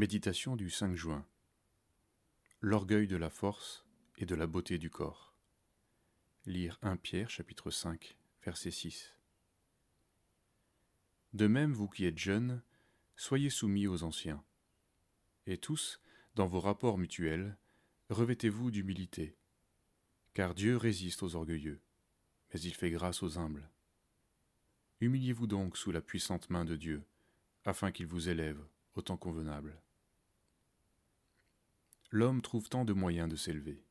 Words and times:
Méditation 0.00 0.56
du 0.56 0.70
5 0.70 0.94
juin. 0.94 1.26
L'orgueil 2.62 3.06
de 3.06 3.18
la 3.18 3.28
force 3.28 3.84
et 4.16 4.24
de 4.24 4.34
la 4.34 4.46
beauté 4.46 4.78
du 4.78 4.88
corps. 4.88 5.34
Lire 6.46 6.78
1 6.80 6.96
Pierre 6.96 7.28
chapitre 7.28 7.70
5 7.70 8.16
verset 8.42 8.70
6. 8.70 9.14
De 11.34 11.46
même, 11.46 11.74
vous 11.74 11.86
qui 11.86 12.06
êtes 12.06 12.16
jeunes, 12.16 12.62
soyez 13.14 13.50
soumis 13.50 13.86
aux 13.88 14.02
anciens. 14.02 14.42
Et 15.46 15.58
tous, 15.58 16.00
dans 16.34 16.46
vos 16.46 16.60
rapports 16.60 16.96
mutuels, 16.96 17.58
revêtez-vous 18.08 18.70
d'humilité. 18.70 19.36
Car 20.32 20.54
Dieu 20.54 20.78
résiste 20.78 21.22
aux 21.22 21.34
orgueilleux, 21.34 21.82
mais 22.54 22.60
il 22.62 22.72
fait 22.72 22.90
grâce 22.90 23.22
aux 23.22 23.36
humbles. 23.36 23.68
Humiliez-vous 25.02 25.46
donc 25.46 25.76
sous 25.76 25.92
la 25.92 26.00
puissante 26.00 26.48
main 26.48 26.64
de 26.64 26.76
Dieu, 26.76 27.04
afin 27.66 27.92
qu'il 27.92 28.06
vous 28.06 28.30
élève 28.30 28.64
au 28.94 29.02
temps 29.02 29.18
convenable. 29.18 29.78
L'homme 32.12 32.42
trouve 32.42 32.68
tant 32.68 32.84
de 32.84 32.92
moyens 32.92 33.28
de 33.28 33.36
s'élever. 33.36 33.84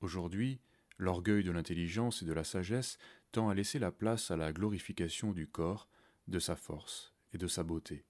Aujourd'hui, 0.00 0.60
l'orgueil 0.98 1.44
de 1.44 1.52
l'intelligence 1.52 2.22
et 2.22 2.24
de 2.24 2.32
la 2.32 2.42
sagesse 2.42 2.98
tend 3.30 3.48
à 3.48 3.54
laisser 3.54 3.78
la 3.78 3.92
place 3.92 4.32
à 4.32 4.36
la 4.36 4.52
glorification 4.52 5.32
du 5.32 5.46
corps, 5.46 5.88
de 6.26 6.40
sa 6.40 6.56
force 6.56 7.14
et 7.32 7.38
de 7.38 7.46
sa 7.46 7.62
beauté. 7.62 8.04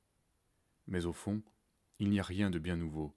Mais 0.87 1.05
au 1.05 1.13
fond, 1.13 1.43
il 1.99 2.09
n'y 2.09 2.19
a 2.19 2.23
rien 2.23 2.51
de 2.51 2.59
bien 2.59 2.77
nouveau, 2.77 3.15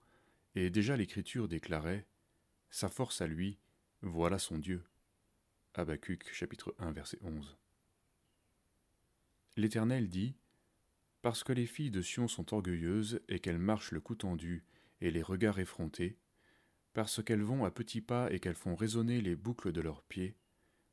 et 0.55 0.69
déjà 0.69 0.97
l'Écriture 0.97 1.47
déclarait 1.47 2.05
Sa 2.69 2.89
force 2.89 3.21
à 3.21 3.27
lui, 3.27 3.57
voilà 4.01 4.39
son 4.39 4.57
Dieu. 4.57 4.83
Habacuc 5.73 6.31
chapitre 6.33 6.75
1 6.79 6.91
verset 6.91 7.17
11. 7.21 7.57
L'Éternel 9.55 10.09
dit 10.09 10.35
Parce 11.21 11.45
que 11.45 11.53
les 11.53 11.65
filles 11.65 11.91
de 11.91 12.01
Sion 12.01 12.27
sont 12.27 12.53
orgueilleuses 12.53 13.21
et 13.29 13.39
qu'elles 13.39 13.57
marchent 13.57 13.91
le 13.91 14.01
cou 14.01 14.15
tendu 14.15 14.65
et 15.03 15.11
les 15.11 15.21
regards 15.21 15.59
effrontés, 15.59 16.17
parce 16.93 17.21
qu'elles 17.21 17.43
vont 17.43 17.65
à 17.65 17.71
petits 17.71 17.99
pas 17.99 18.31
et 18.31 18.39
qu'elles 18.39 18.55
font 18.55 18.73
résonner 18.73 19.19
les 19.19 19.35
boucles 19.35 19.73
de 19.73 19.81
leurs 19.81 20.01
pieds, 20.01 20.37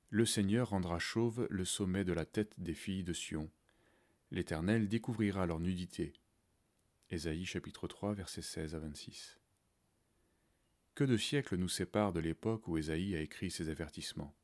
le 0.08 0.26
Seigneur 0.26 0.70
rendra 0.70 0.98
chauve 0.98 1.46
le 1.48 1.64
sommet 1.64 2.04
de 2.04 2.12
la 2.12 2.24
tête 2.24 2.52
des 2.58 2.74
filles 2.74 3.04
de 3.04 3.12
Sion. 3.12 3.48
L'Éternel 4.32 4.88
découvrira 4.88 5.46
leur 5.46 5.60
nudité. 5.60 6.12
Ésaïe 7.10 7.44
chapitre 7.44 7.86
3 7.86 8.14
versets 8.14 8.42
16 8.42 8.74
à 8.74 8.80
26. 8.80 9.38
Que 10.96 11.04
de 11.04 11.16
siècles 11.16 11.56
nous 11.56 11.68
séparent 11.68 12.12
de 12.12 12.18
l'époque 12.18 12.66
où 12.66 12.78
Ésaïe 12.78 13.14
a 13.14 13.20
écrit 13.20 13.52
ces 13.52 13.68
avertissements. 13.68 14.36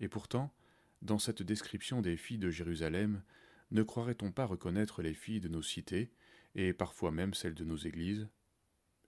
Et 0.00 0.08
pourtant, 0.08 0.54
dans 1.00 1.18
cette 1.18 1.42
description 1.42 2.02
des 2.02 2.18
filles 2.18 2.36
de 2.36 2.50
Jérusalem, 2.50 3.22
ne 3.70 3.82
croirait-on 3.82 4.32
pas 4.32 4.44
reconnaître 4.44 5.00
les 5.00 5.14
filles 5.14 5.40
de 5.40 5.48
nos 5.48 5.62
cités, 5.62 6.12
et 6.54 6.74
parfois 6.74 7.10
même 7.10 7.32
celles 7.32 7.54
de 7.54 7.64
nos 7.64 7.78
églises? 7.78 8.28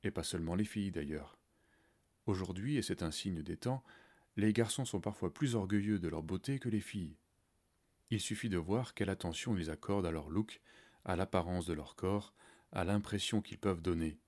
Et 0.05 0.11
pas 0.11 0.23
seulement 0.23 0.55
les 0.55 0.65
filles 0.65 0.93
d'ailleurs. 0.93 1.39
Aujourd'hui, 2.27 2.77
et 2.77 2.83
c'est 2.83 3.03
un 3.03 3.11
signe 3.11 3.43
des 3.43 3.57
temps, 3.57 3.83
les 4.37 4.53
garçons 4.53 4.85
sont 4.85 5.01
parfois 5.01 5.33
plus 5.33 5.55
orgueilleux 5.55 5.99
de 5.99 6.09
leur 6.09 6.23
beauté 6.23 6.59
que 6.59 6.69
les 6.69 6.81
filles. 6.81 7.17
Il 8.11 8.21
suffit 8.21 8.49
de 8.49 8.59
voir 8.59 8.95
quelle 8.95 9.11
attention 9.11 9.57
ils 9.57 9.71
accordent 9.71 10.07
à 10.07 10.11
leur 10.11 10.29
look, 10.29 10.61
à 11.05 11.17
l'apparence 11.17 11.67
de 11.67 11.73
leur 11.73 11.97
corps, 11.97 12.35
à 12.73 12.85
l'impression 12.85 13.41
qu'ils 13.41 13.59
peuvent 13.59 13.81
donner. 13.81 14.19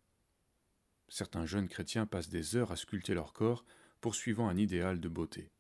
Certains 1.09 1.47
jeunes 1.47 1.69
chrétiens 1.69 2.07
passent 2.07 2.29
des 2.29 2.57
heures 2.57 2.73
à 2.73 2.77
sculpter 2.77 3.15
leur 3.15 3.33
corps, 3.33 3.65
poursuivant 4.01 4.49
un 4.49 4.57
idéal 4.57 5.01
de 5.01 5.09
beauté. 5.09 5.51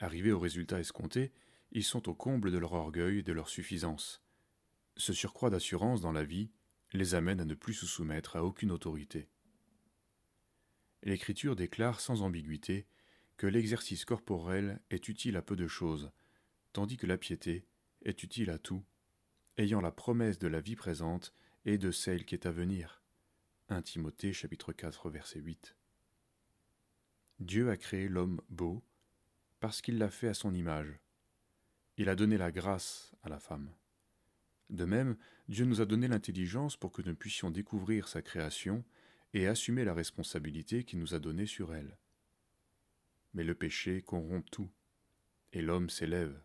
Arrivés 0.00 0.32
au 0.32 0.38
résultat 0.38 0.80
escompté, 0.80 1.32
ils 1.72 1.84
sont 1.84 2.08
au 2.08 2.14
comble 2.14 2.50
de 2.50 2.58
leur 2.58 2.72
orgueil 2.72 3.18
et 3.18 3.22
de 3.22 3.32
leur 3.32 3.48
suffisance. 3.48 4.22
Ce 4.96 5.12
surcroît 5.12 5.50
d'assurance 5.50 6.00
dans 6.00 6.12
la 6.12 6.24
vie 6.24 6.50
les 6.92 7.14
amène 7.14 7.40
à 7.40 7.44
ne 7.44 7.54
plus 7.54 7.74
se 7.74 7.86
soumettre 7.86 8.36
à 8.36 8.44
aucune 8.44 8.70
autorité. 8.70 9.28
L'Écriture 11.02 11.56
déclare 11.56 12.00
sans 12.00 12.22
ambiguïté 12.22 12.86
que 13.36 13.46
l'exercice 13.46 14.04
corporel 14.04 14.80
est 14.90 15.08
utile 15.08 15.36
à 15.36 15.42
peu 15.42 15.56
de 15.56 15.68
choses, 15.68 16.10
tandis 16.72 16.96
que 16.96 17.06
la 17.06 17.18
piété 17.18 17.66
est 18.04 18.22
utile 18.22 18.50
à 18.50 18.58
tout, 18.58 18.84
ayant 19.56 19.80
la 19.80 19.92
promesse 19.92 20.38
de 20.38 20.48
la 20.48 20.60
vie 20.60 20.76
présente 20.76 21.34
et 21.64 21.78
de 21.78 21.90
celle 21.90 22.24
qui 22.24 22.34
est 22.34 22.46
à 22.46 22.50
venir. 22.50 23.02
1 23.68 23.82
Timothée 23.82 24.32
chapitre 24.32 24.72
4 24.72 25.10
verset 25.10 25.40
8. 25.40 25.76
Dieu 27.40 27.70
a 27.70 27.76
créé 27.76 28.08
l'homme 28.08 28.40
beau 28.48 28.82
parce 29.60 29.82
qu'il 29.82 29.98
l'a 29.98 30.10
fait 30.10 30.28
à 30.28 30.34
son 30.34 30.54
image. 30.54 30.98
Il 31.96 32.08
a 32.08 32.16
donné 32.16 32.38
la 32.38 32.50
grâce 32.50 33.14
à 33.22 33.28
la 33.28 33.38
femme. 33.38 33.72
De 34.70 34.84
même, 34.84 35.16
Dieu 35.48 35.64
nous 35.64 35.80
a 35.80 35.86
donné 35.86 36.08
l'intelligence 36.08 36.76
pour 36.76 36.92
que 36.92 37.02
nous 37.02 37.14
puissions 37.14 37.50
découvrir 37.50 38.08
sa 38.08 38.22
création 38.22 38.84
et 39.32 39.46
assumer 39.46 39.84
la 39.84 39.94
responsabilité 39.94 40.84
qu'il 40.84 40.98
nous 40.98 41.14
a 41.14 41.18
donnée 41.18 41.46
sur 41.46 41.74
elle. 41.74 41.98
Mais 43.34 43.44
le 43.44 43.54
péché 43.54 44.02
corrompt 44.02 44.50
tout, 44.50 44.70
et 45.52 45.62
l'homme 45.62 45.90
s'élève. 45.90 46.40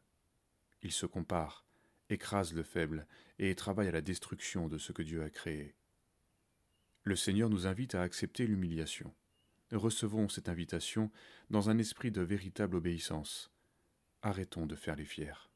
Il 0.82 0.92
se 0.92 1.06
compare, 1.06 1.66
écrase 2.10 2.54
le 2.54 2.64
faible 2.64 3.08
et 3.40 3.56
travaille 3.56 3.88
à 3.88 3.92
la 3.92 4.02
destruction 4.02 4.68
de 4.68 4.78
ce 4.78 4.92
que 4.92 5.04
Dieu 5.04 5.24
a 5.24 5.30
créé. 5.30 5.76
Le 7.04 7.16
Seigneur 7.16 7.50
nous 7.50 7.68
invite 7.68 7.96
à 7.96 8.02
accepter 8.02 8.48
l'humiliation. 8.48 9.14
Recevons 9.72 10.30
cette 10.30 10.50
invitation 10.50 11.12
dans 11.50 11.70
un 11.70 11.78
esprit 11.78 12.12
de 12.12 12.22
véritable 12.22 12.78
obéissance. 12.78 13.52
Arrêtons 14.22 14.66
de 14.66 14.76
faire 14.76 14.96
les 14.96 15.06
fiers. 15.06 15.53